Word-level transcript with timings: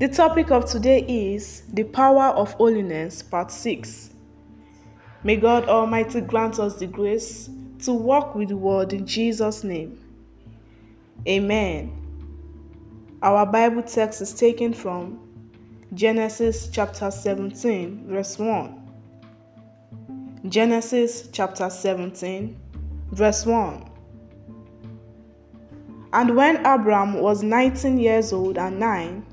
The 0.00 0.08
topic 0.08 0.50
of 0.50 0.64
today 0.64 1.04
is 1.06 1.62
The 1.74 1.84
Power 1.84 2.28
of 2.28 2.54
Holiness, 2.54 3.22
Part 3.22 3.50
6. 3.50 4.08
May 5.24 5.36
God 5.36 5.68
Almighty 5.68 6.22
grant 6.22 6.58
us 6.58 6.76
the 6.76 6.86
grace 6.86 7.50
to 7.80 7.92
walk 7.92 8.34
with 8.34 8.48
the 8.48 8.56
Word 8.56 8.94
in 8.94 9.06
Jesus' 9.06 9.62
name. 9.62 10.02
Amen. 11.28 11.92
Our 13.20 13.44
Bible 13.44 13.82
text 13.82 14.22
is 14.22 14.32
taken 14.32 14.72
from 14.72 15.20
Genesis 15.92 16.70
chapter 16.72 17.10
17, 17.10 18.06
verse 18.08 18.38
1. 18.38 18.90
Genesis 20.48 21.28
chapter 21.30 21.68
17, 21.68 22.58
verse 23.12 23.44
1. 23.44 23.84
And 26.14 26.34
when 26.34 26.64
Abram 26.64 27.20
was 27.20 27.42
19 27.42 27.98
years 27.98 28.32
old 28.32 28.56
and 28.56 28.80
nine, 28.80 29.26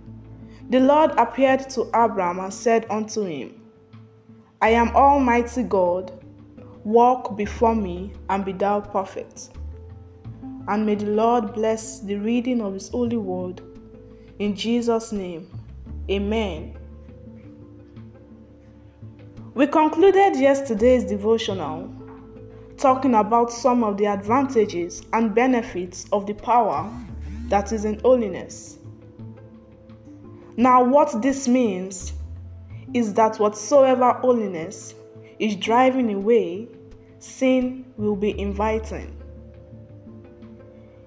the 0.69 0.79
Lord 0.79 1.11
appeared 1.17 1.69
to 1.71 1.81
Abram 1.93 2.39
and 2.39 2.53
said 2.53 2.85
unto 2.89 3.23
him, 3.23 3.61
I 4.61 4.69
am 4.69 4.95
Almighty 4.95 5.63
God, 5.63 6.11
walk 6.83 7.37
before 7.37 7.75
me 7.75 8.13
and 8.29 8.43
be 8.43 8.53
thou 8.53 8.81
perfect. 8.81 9.49
And 10.67 10.85
may 10.85 10.95
the 10.95 11.05
Lord 11.05 11.53
bless 11.53 12.01
the 12.01 12.15
reading 12.15 12.61
of 12.61 12.73
his 12.73 12.89
holy 12.89 13.17
word. 13.17 13.61
In 14.39 14.55
Jesus' 14.55 15.11
name, 15.11 15.49
amen. 16.09 16.77
We 19.53 19.65
concluded 19.67 20.35
yesterday's 20.35 21.05
devotional 21.05 21.93
talking 22.77 23.15
about 23.15 23.51
some 23.51 23.83
of 23.83 23.97
the 23.97 24.05
advantages 24.05 25.01
and 25.13 25.33
benefits 25.33 26.05
of 26.11 26.27
the 26.27 26.33
power 26.33 26.89
that 27.49 27.71
is 27.71 27.85
in 27.85 27.99
holiness. 28.01 28.76
Now, 30.59 30.83
what 30.83 31.21
this 31.21 31.47
means 31.47 32.13
is 32.91 33.13
that 33.13 33.37
whatsoever 33.39 34.13
holiness 34.13 34.95
is 35.37 35.55
driving 35.55 36.11
away, 36.11 36.67
sin 37.19 37.85
will 37.95 38.15
be 38.15 38.37
inviting. 38.39 39.15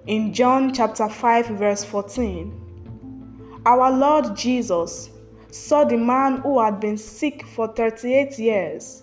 In 0.06 0.32
John 0.32 0.72
chapter 0.72 1.08
5, 1.08 1.46
verse 1.46 1.84
14, 1.84 3.60
our 3.66 3.90
Lord 3.90 4.36
Jesus 4.36 5.10
saw 5.50 5.82
the 5.82 5.96
man 5.96 6.38
who 6.42 6.60
had 6.60 6.78
been 6.78 6.96
sick 6.96 7.44
for 7.44 7.66
38 7.66 8.38
years 8.38 9.02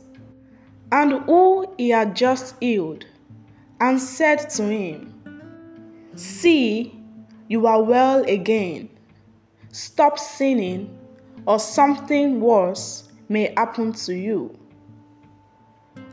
and 0.94 1.23
who 1.26 1.73
he 1.78 1.89
had 1.89 2.16
just 2.16 2.56
healed, 2.61 3.06
and 3.82 4.02
said 4.02 4.50
to 4.52 4.64
him, 4.64 5.14
See, 6.16 6.98
you 7.50 7.67
are 7.67 7.84
well 7.84 8.23
again 8.23 8.89
stop 9.78 10.17
sinning, 10.17 10.89
or 11.45 11.59
something 11.59 12.42
worse 12.42 13.09
may 13.30 13.53
happen 13.56 13.94
to 13.94 14.16
you. 14.16 14.58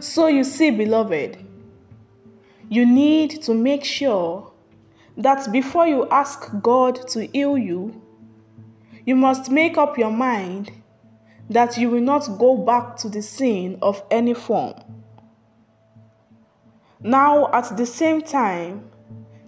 So, 0.00 0.26
you 0.26 0.44
see, 0.44 0.70
beloved, 0.70 1.38
you 2.68 2.84
need 2.84 3.42
to 3.44 3.54
make 3.54 3.82
sure 3.82 4.52
that 5.16 5.50
before 5.50 5.86
you 5.86 6.06
ask 6.10 6.50
God 6.60 7.08
to 7.08 7.26
heal 7.28 7.56
you, 7.56 8.02
you 9.06 9.16
must 9.16 9.50
make 9.50 9.78
up 9.78 9.96
your 9.96 10.12
mind 10.12 10.70
that 11.48 11.78
you 11.78 11.88
will 11.88 12.02
not 12.02 12.38
go 12.38 12.56
back 12.56 12.96
to 12.96 13.08
the 13.08 13.22
sin 13.22 13.78
of 13.80 14.02
any 14.10 14.34
form. 14.34 14.74
Now, 17.00 17.50
at 17.52 17.76
the 17.78 17.86
same 17.86 18.20
time, 18.20 18.90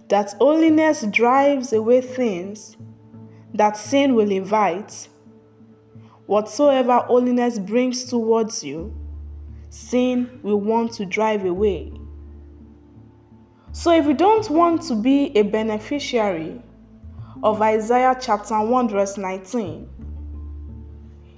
that 0.09 0.33
holiness 0.39 1.05
drives 1.11 1.73
away 1.73 2.01
things 2.01 2.76
that 3.57 3.75
sin 3.75 4.13
will 4.15 4.31
invite. 4.31 5.09
Whatsoever 6.27 6.99
holiness 6.99 7.57
brings 7.57 8.05
towards 8.05 8.63
you, 8.63 8.95
sin 9.69 10.39
will 10.43 10.59
want 10.61 10.93
to 10.93 11.05
drive 11.05 11.43
away. 11.43 11.91
So, 13.71 13.91
if 13.91 14.05
you 14.05 14.13
don't 14.13 14.49
want 14.49 14.81
to 14.83 14.95
be 14.95 15.35
a 15.37 15.43
beneficiary 15.43 16.61
of 17.43 17.61
Isaiah 17.61 18.15
chapter 18.19 18.59
1, 18.59 18.89
verse 18.89 19.17
19, 19.17 19.89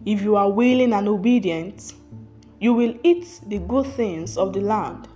if 0.06 0.22
you 0.22 0.36
are 0.36 0.50
willing 0.50 0.94
and 0.94 1.08
obedient, 1.08 1.94
you 2.60 2.74
will 2.74 2.96
eat 3.04 3.42
the 3.48 3.60
good 3.60 3.86
things 3.88 4.38
of 4.38 4.54
the 4.54 4.62
land. 4.62 5.08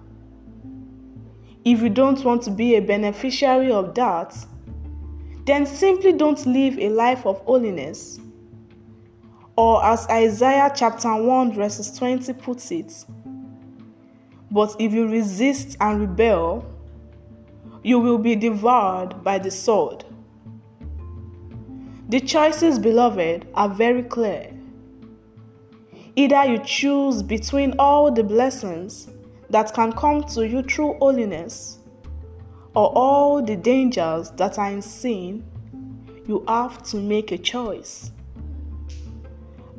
If 1.66 1.81
you 1.81 1.90
don't 1.90 2.24
want 2.24 2.44
to 2.44 2.52
be 2.52 2.75
a 2.75 2.81
beneficiary 2.81 3.72
of 3.72 3.96
that, 3.96 4.35
then 5.46 5.66
simply 5.66 6.14
don't 6.14 6.46
live 6.46 6.80
a 6.80 6.90
life 6.90 7.26
of 7.26 7.40
holiness. 7.42 8.20
Or, 9.56 9.84
as 9.86 10.08
Isaiah 10.08 10.72
chapter 10.74 11.14
1, 11.16 11.54
verses 11.54 11.96
20 11.98 12.34
puts 12.34 12.72
it, 12.72 13.06
but 14.50 14.76
if 14.80 14.94
you 14.94 15.08
resist 15.08 15.78
and 15.80 16.02
rebel, 16.02 16.66
you 17.84 18.00
will 18.00 18.18
be 18.18 18.36
devoured 18.36 19.24
by 19.24 19.38
the 19.38 19.52
sword. 19.52 20.06
The 22.09 22.20
choices, 22.20 22.80
beloved, 22.80 23.48
are 23.53 23.70
very 23.70 24.03
clear. 24.03 24.53
Either 26.16 26.46
you 26.46 26.59
choose 26.59 27.24
between 27.24 27.74
all 27.80 28.12
the 28.12 28.24
blessings 28.24 29.09
that 29.50 29.74
can 29.74 29.92
come 29.92 30.24
to 30.24 30.48
you 30.48 30.62
through 30.62 30.98
holiness 31.00 31.80
or 32.75 32.91
all 32.95 33.41
the 33.41 33.56
dangers 33.56 34.31
that 34.31 34.57
are 34.57 34.72
in 34.72 34.81
sin, 34.81 35.44
you 36.28 36.44
have 36.47 36.81
to 36.84 36.97
make 36.97 37.31
a 37.31 37.38
choice. 37.38 38.11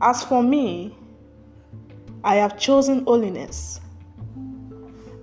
As 0.00 0.22
for 0.22 0.42
me, 0.42 0.96
I 2.22 2.36
have 2.36 2.58
chosen 2.58 3.04
holiness. 3.04 3.80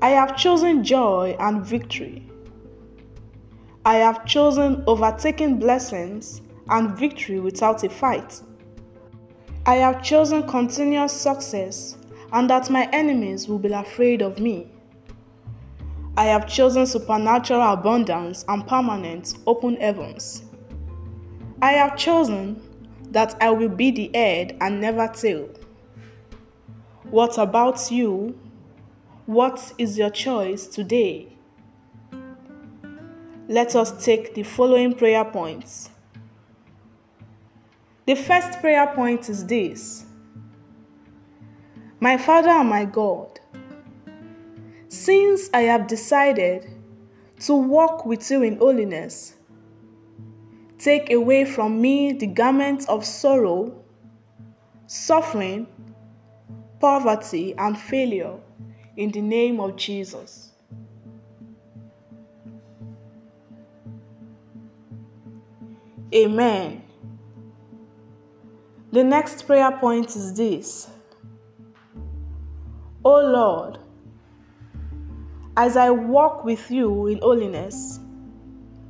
I 0.02 0.10
have 0.10 0.36
chosen 0.36 0.84
joy 0.84 1.36
and 1.40 1.66
victory. 1.66 2.28
I 3.86 3.96
have 3.96 4.26
chosen 4.26 4.84
overtaking 4.88 5.58
blessings 5.60 6.42
and 6.70 6.98
victory 6.98 7.40
without 7.40 7.84
a 7.84 7.90
fight. 7.90 8.42
I 9.66 9.76
have 9.76 10.04
chosen 10.04 10.48
continuous 10.48 11.14
success 11.14 11.98
and 12.34 12.50
that 12.50 12.70
my 12.70 12.90
enemies 12.92 13.48
will 13.48 13.60
be 13.60 13.72
afraid 13.72 14.22
of 14.22 14.40
me. 14.40 14.72
I 16.18 16.26
have 16.26 16.48
chosen 16.48 16.86
supernatural 16.86 17.62
abundance 17.62 18.44
and 18.48 18.68
permanent 18.68 19.36
open 19.48 19.78
heavens. 19.78 20.44
I 21.62 21.74
have 21.74 21.96
chosen 21.96 22.62
that 23.12 23.36
I 23.42 23.50
will 23.52 23.70
be 23.70 23.92
the 23.92 24.12
head 24.14 24.58
and 24.60 24.82
never 24.82 25.08
tail. 25.08 25.50
What 27.10 27.38
about 27.38 27.92
you? 27.92 28.40
What 29.26 29.74
is 29.78 29.98
your 29.98 30.10
choice 30.10 30.68
today? 30.68 31.28
Let 33.48 33.76
us 33.76 34.04
take 34.04 34.34
the 34.34 34.44
following 34.44 34.94
prayer 34.94 35.26
points. 35.26 35.90
The 38.06 38.16
first 38.16 38.60
prayer 38.60 38.88
point 38.96 39.30
is 39.30 39.46
this 39.46 40.06
My 42.00 42.18
Father 42.18 42.50
and 42.50 42.70
my 42.70 42.86
God, 42.86 43.40
since 44.92 45.50
I 45.54 45.62
have 45.62 45.88
decided 45.88 46.70
to 47.40 47.56
walk 47.56 48.06
with 48.06 48.30
you 48.30 48.44
in 48.44 48.58
holiness, 48.58 49.36
take 50.78 51.10
away 51.14 51.46
from 51.46 51.80
me 51.80 52.12
the 52.12 52.28
garment 52.28 52.90
of 52.90 53.06
sorrow, 53.06 53.74
suffering, 54.88 55.68
poverty, 56.82 57.56
and 57.58 57.80
failure 57.80 58.34
in 58.98 59.12
the 59.12 59.22
name 59.22 59.62
of 59.62 59.78
Jesus. 59.78 60.52
Amen. 66.14 66.84
The 68.92 69.06
next 69.06 69.44
prayer 69.44 69.72
point 69.72 70.18
is 70.18 70.34
this. 70.34 70.90
O 73.06 73.22
Lord, 73.22 73.80
as 75.62 75.78
I 75.78 75.92
walk 75.92 76.44
with 76.44 76.72
you 76.72 77.06
in 77.06 77.20
holiness, 77.20 78.00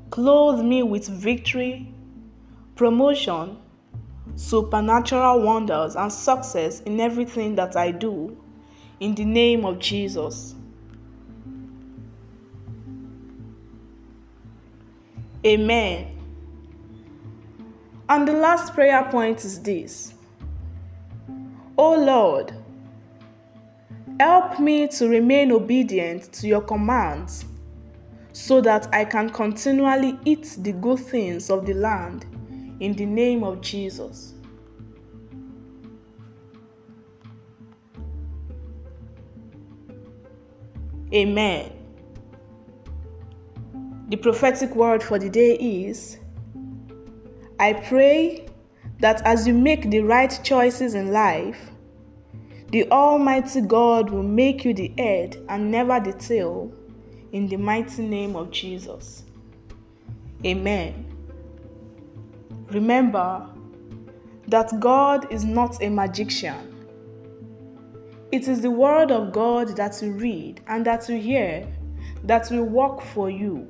clothe 0.09 0.63
me 0.63 0.83
with 0.83 1.05
victory, 1.05 1.93
promotion, 2.77 3.57
supernatural 4.37 5.41
wonders 5.41 5.97
and 5.97 6.09
success 6.09 6.79
in 6.83 7.01
everything 7.01 7.55
that 7.55 7.75
I 7.75 7.91
do. 7.91 8.41
In 9.01 9.15
the 9.15 9.25
name 9.25 9.65
of 9.65 9.79
Jesus. 9.79 10.55
Amen. 15.45 16.17
And 18.07 18.25
the 18.25 18.33
last 18.33 18.73
prayer 18.73 19.03
point 19.11 19.43
is 19.43 19.61
this 19.61 20.13
O 21.77 21.95
Lord, 21.95 22.53
help 24.21 24.59
me 24.59 24.87
to 24.87 25.07
remain 25.07 25.51
obedient 25.51 26.31
to 26.31 26.47
your 26.47 26.61
commands 26.61 27.45
so 28.33 28.61
that 28.61 28.87
I 28.93 29.03
can 29.03 29.31
continually 29.31 30.19
eat 30.25 30.57
the 30.59 30.73
good 30.73 30.99
things 30.99 31.49
of 31.49 31.65
the 31.65 31.73
land 31.73 32.27
in 32.79 32.93
the 32.93 33.07
name 33.07 33.43
of 33.43 33.61
Jesus. 33.61 34.35
Amen. 41.11 41.71
The 44.09 44.17
prophetic 44.17 44.75
word 44.75 45.01
for 45.01 45.17
the 45.17 45.31
day 45.31 45.55
is 45.55 46.19
I 47.59 47.73
pray 47.73 48.47
that 48.99 49.25
as 49.25 49.47
you 49.47 49.55
make 49.55 49.89
the 49.89 50.01
right 50.01 50.39
choices 50.43 50.93
in 50.93 51.11
life, 51.11 51.71
the 52.71 52.89
Almighty 52.89 53.61
God 53.61 54.09
will 54.09 54.23
make 54.23 54.63
you 54.63 54.73
the 54.73 54.93
head 54.97 55.43
and 55.49 55.69
never 55.69 55.99
the 55.99 56.13
tail 56.13 56.73
in 57.33 57.47
the 57.47 57.57
mighty 57.57 58.01
name 58.01 58.35
of 58.35 58.49
Jesus. 58.51 59.23
Amen. 60.45 61.05
Remember 62.69 63.47
that 64.47 64.79
God 64.79 65.31
is 65.31 65.43
not 65.43 65.83
a 65.83 65.89
magician. 65.89 66.67
It 68.31 68.47
is 68.47 68.61
the 68.61 68.71
Word 68.71 69.11
of 69.11 69.33
God 69.33 69.75
that 69.75 70.01
you 70.01 70.13
read 70.13 70.61
and 70.67 70.85
that 70.85 71.09
you 71.09 71.17
hear 71.17 71.67
that 72.23 72.49
will 72.49 72.63
work 72.63 73.01
for 73.01 73.29
you 73.29 73.67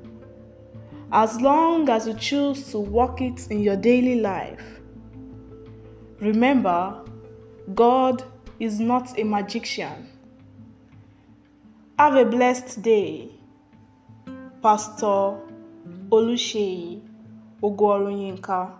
as 1.10 1.40
long 1.40 1.88
as 1.90 2.06
you 2.06 2.14
choose 2.14 2.70
to 2.70 2.78
walk 2.78 3.20
it 3.20 3.50
in 3.50 3.60
your 3.60 3.76
daily 3.76 4.20
life. 4.20 4.80
Remember, 6.20 7.04
God 7.74 8.24
is 8.62 8.78
not 8.78 9.18
a 9.18 9.24
magician. 9.24 10.06
Have 11.98 12.14
a 12.14 12.24
blessed 12.24 12.80
day. 12.80 13.28
Pastor 14.62 15.40
Oluseyi 16.10 17.00
Ogorunyinka. 17.60 18.70